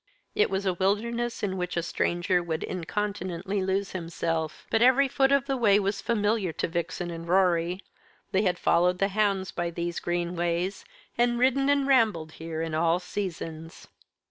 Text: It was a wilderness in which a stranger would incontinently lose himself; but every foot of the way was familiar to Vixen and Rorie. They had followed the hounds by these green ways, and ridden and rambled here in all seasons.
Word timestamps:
It 0.33 0.49
was 0.49 0.65
a 0.65 0.73
wilderness 0.73 1.43
in 1.43 1.57
which 1.57 1.77
a 1.77 1.83
stranger 1.83 2.41
would 2.41 2.63
incontinently 2.63 3.61
lose 3.61 3.91
himself; 3.91 4.65
but 4.71 4.81
every 4.81 5.07
foot 5.07 5.31
of 5.31 5.45
the 5.45 5.55
way 5.55 5.79
was 5.79 6.01
familiar 6.01 6.51
to 6.53 6.67
Vixen 6.67 7.11
and 7.11 7.27
Rorie. 7.27 7.83
They 8.31 8.41
had 8.41 8.57
followed 8.57 8.97
the 8.97 9.09
hounds 9.09 9.51
by 9.51 9.69
these 9.69 9.99
green 9.99 10.35
ways, 10.35 10.85
and 11.19 11.37
ridden 11.37 11.69
and 11.69 11.85
rambled 11.87 12.31
here 12.31 12.63
in 12.63 12.73
all 12.73 12.97
seasons. 12.99 13.87